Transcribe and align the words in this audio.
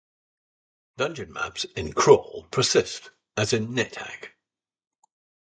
Dungeon 0.97 1.31
maps 1.31 1.63
in 1.63 1.93
"Crawl" 1.93 2.47
persist, 2.49 3.11
as 3.37 3.53
in 3.53 3.67
"NetHack". 3.67 4.29